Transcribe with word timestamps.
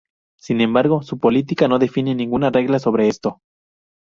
Sin 0.39 0.61
embargo 0.61 1.03
su 1.03 1.19
política 1.19 1.67
no 1.67 1.77
define 1.77 2.15
ninguna 2.15 2.49
regla 2.49 2.79
sobre 2.79 3.07
esto. 3.07 3.43